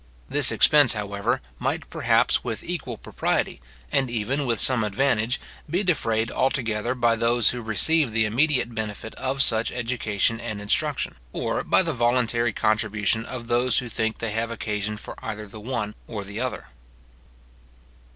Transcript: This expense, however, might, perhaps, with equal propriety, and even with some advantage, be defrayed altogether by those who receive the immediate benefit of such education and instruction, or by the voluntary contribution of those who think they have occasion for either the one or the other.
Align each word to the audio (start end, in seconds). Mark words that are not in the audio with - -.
This 0.27 0.51
expense, 0.51 0.93
however, 0.93 1.41
might, 1.59 1.87
perhaps, 1.91 2.43
with 2.43 2.63
equal 2.63 2.97
propriety, 2.97 3.61
and 3.91 4.09
even 4.09 4.47
with 4.47 4.59
some 4.59 4.83
advantage, 4.83 5.39
be 5.69 5.83
defrayed 5.83 6.31
altogether 6.31 6.95
by 6.95 7.15
those 7.15 7.51
who 7.51 7.61
receive 7.61 8.11
the 8.11 8.25
immediate 8.25 8.73
benefit 8.73 9.13
of 9.13 9.43
such 9.43 9.71
education 9.71 10.39
and 10.39 10.59
instruction, 10.59 11.17
or 11.33 11.63
by 11.63 11.83
the 11.83 11.93
voluntary 11.93 12.51
contribution 12.51 13.25
of 13.27 13.45
those 13.45 13.77
who 13.77 13.89
think 13.89 14.17
they 14.17 14.31
have 14.31 14.49
occasion 14.49 14.97
for 14.97 15.13
either 15.21 15.45
the 15.45 15.59
one 15.61 15.93
or 16.07 16.23
the 16.23 16.39
other. 16.39 16.69